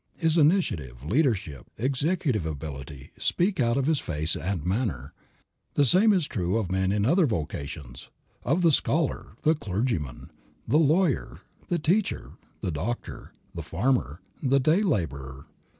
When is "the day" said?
14.41-14.81